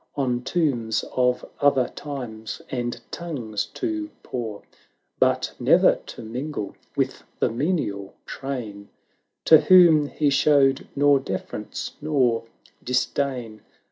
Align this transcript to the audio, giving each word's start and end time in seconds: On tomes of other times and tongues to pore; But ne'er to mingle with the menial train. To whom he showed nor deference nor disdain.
On 0.15 0.41
tomes 0.41 1.05
of 1.15 1.47
other 1.59 1.87
times 1.89 2.59
and 2.71 2.99
tongues 3.11 3.67
to 3.75 4.09
pore; 4.23 4.63
But 5.19 5.53
ne'er 5.59 5.97
to 6.07 6.23
mingle 6.23 6.75
with 6.95 7.21
the 7.37 7.51
menial 7.51 8.15
train. 8.25 8.89
To 9.45 9.59
whom 9.61 10.07
he 10.07 10.31
showed 10.31 10.87
nor 10.95 11.19
deference 11.19 11.97
nor 12.01 12.45
disdain. 12.83 13.61